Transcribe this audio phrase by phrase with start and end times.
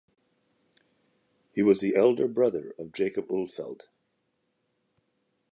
[1.53, 3.81] He was the elder brother of Jacob Ulfeldt.